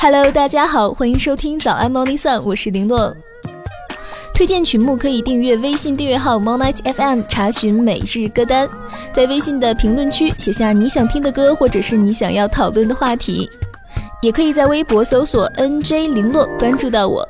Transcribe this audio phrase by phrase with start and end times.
[0.00, 3.14] Hello，大家好，欢迎收听早安 Morning Sun，我是林洛。
[4.32, 8.68] 推荐曲目可以订阅微信订阅号 m o n i g h t FM，查询每日歌单，
[9.12, 13.50] 在微信的评论区写下你想听的歌，或者是你想要讨论的话题，
[14.22, 17.28] 也可以在微博搜索 NJ 林洛关注到我。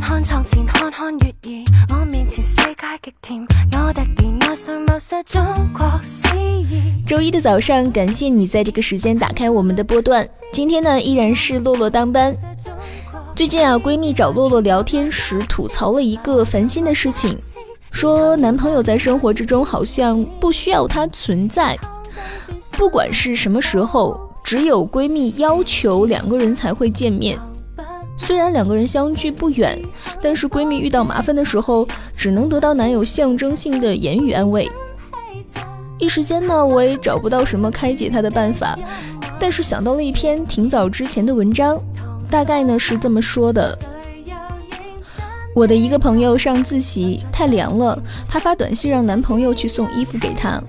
[0.00, 2.72] 看床前，看看月儿，我面前世界
[3.02, 5.42] 极甜，我突然爱上某些中
[5.76, 7.04] 国诗意。
[7.04, 10.26] 周一的早上，感谢你在这个时间打开我们的波段。
[10.52, 12.32] 今天呢，依然是洛洛当班。
[13.34, 17.36] 最近啊，闺蜜找洛洛聊天时吐槽了一个烦心的事情，
[17.90, 21.76] 说男朋友在生活之中好像不需要她存在，
[22.72, 27.36] 不管是什么时候，只有闺蜜要求两个人才会见面。
[28.18, 29.80] 虽然两个人相距不远，
[30.20, 34.70] 但是闺蜜遇到麻烦的时候，只能得到男友象征性的言语安慰。
[35.98, 38.78] 一时间呢，我也找不到什么开解她的办法，
[39.38, 41.80] 但是想到了一篇挺早之前的文章，
[42.30, 43.76] 大概呢是这么说的：
[45.54, 50.60] 我的一个朋友上自习太凉了，她发短信让男朋友去送衣服给她，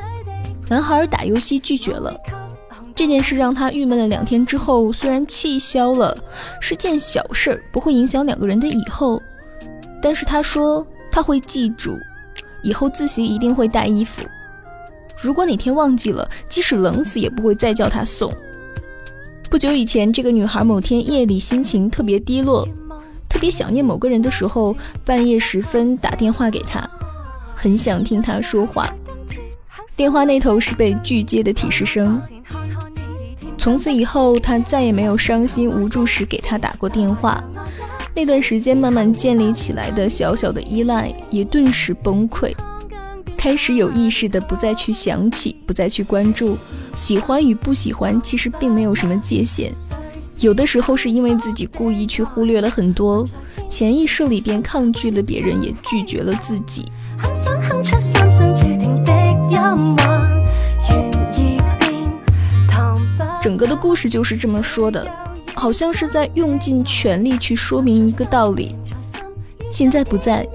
[0.67, 2.15] 男孩打游戏拒绝了。
[2.99, 6.13] 这件事让他郁闷了两天之后，虽然气消了，
[6.59, 9.23] 是件小事，不会影响两个人的以后。
[10.01, 11.97] 但是他说他会记住，
[12.61, 14.21] 以后自习一定会带衣服。
[15.21, 18.33] 如果哪天忘记了，即使冷死也不会再叫他送。
[19.49, 22.67] 不久以前，这个女孩某天夜里心情特别低落，
[23.29, 26.85] 特别想念某个人的时候，半夜时分打电话给他，
[27.55, 28.93] 很想听他说话。
[29.95, 32.21] 电话那头是被拒接的提示声。
[33.59, 37.43] 从此以后，他再也没有伤心无助时给他打过电话。
[38.15, 42.53] 那段时间慢慢建立起来的小小的依赖也顿时崩溃，
[43.37, 46.57] 开始有意识的不再去想起，不再去关注。
[46.93, 49.69] 喜欢与不喜欢其实并没有什么界限，
[50.39, 53.25] 有的时候是因为自己故意去忽略了很多，
[53.69, 56.85] 潜意识里边抗拒了别人，也拒绝了自己。
[59.61, 60.08] 哼
[63.41, 65.09] 整个的故事就是这么说的，
[65.55, 68.75] 好像是在用尽全力去说明一个道理：
[69.71, 70.47] 现在不在，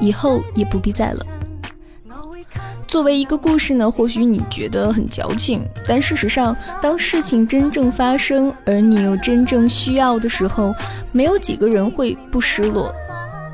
[0.00, 1.26] 以后也不必在了。
[2.86, 10.74] 作为一个故事呢，或许你觉得很矫情，但事实上，当事情真正发生，而你又真正需要的时候，
[11.10, 12.94] 没有几个人会不失落。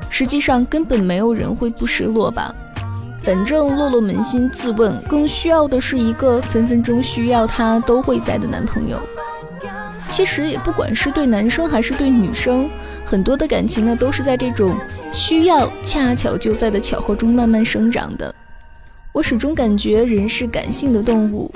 [0.09, 2.53] 实际上，根本没有人会不失落吧。
[3.29, 8.99] 反正洛洛扪心自问，更需要的是一个分分钟需要他都会在的男朋友。
[10.09, 12.67] 其实也不管是对男生还是对女生，
[13.05, 14.75] 很多的感情呢都是在这种
[15.13, 18.33] 需要恰巧就在的巧合中慢慢生长的。
[19.13, 21.53] 我始终感觉人是感性的动物，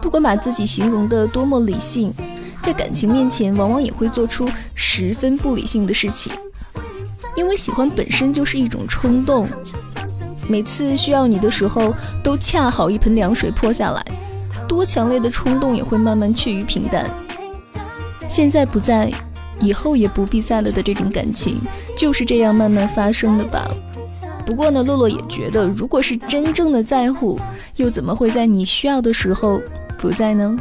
[0.00, 2.12] 不管把自己形容的多么理性，
[2.62, 6.32] 在感情面前往往也会做出十分不理性的事情。
[7.34, 9.48] 因为喜欢本身就是一种冲动，
[10.46, 14.04] 每次需要你的时候，都恰好一盆凉水泼下来，
[14.68, 17.08] 多强烈的冲动也会慢慢趋于平淡。
[18.28, 19.10] 现在不在，
[19.58, 21.58] 以后也不必在了的这种感情，
[21.96, 23.66] 就是这样慢慢发生的吧。
[24.46, 27.38] 不过呢，洛洛也觉得，如果是真正的在乎，
[27.76, 29.60] 又怎么会在你需要的时候
[29.98, 30.56] 不在呢？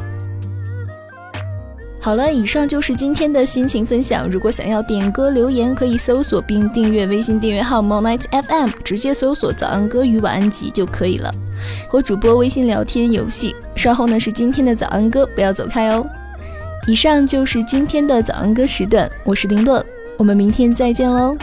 [1.99, 4.29] 好了，以上就是今天的心情分享。
[4.29, 11.29] 如果想要点歌留言，可以搜索并订阅微信订阅号 m o n i g h t FM，直接搜索“早安歌与晚安集”就可以了。
[11.89, 13.53] 和主播微信聊天游戏。
[13.75, 16.07] 稍后呢是今天的早安歌，不要走开哦。
[16.87, 19.83] 以上就是今天的早安歌时段，我是林顿，
[20.17, 21.35] 我们明天再见喽。